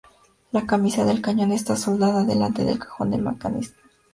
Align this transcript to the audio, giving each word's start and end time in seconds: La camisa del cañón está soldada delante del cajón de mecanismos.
La 0.51 0.65
camisa 0.65 1.05
del 1.05 1.21
cañón 1.21 1.51
está 1.51 1.75
soldada 1.75 2.23
delante 2.23 2.63
del 2.65 2.79
cajón 2.79 3.11
de 3.11 3.19
mecanismos. 3.19 3.77